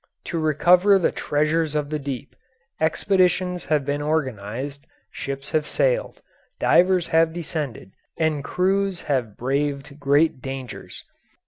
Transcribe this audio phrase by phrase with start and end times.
[0.25, 2.35] To recover the treasures of the deep,
[2.79, 6.23] expeditions have been organised, ships have sailed,
[6.59, 11.03] divers have descended, and crews have braved great dangers.